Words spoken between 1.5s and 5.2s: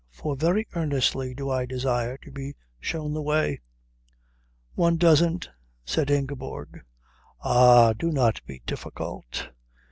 I desire to be shown the way." "One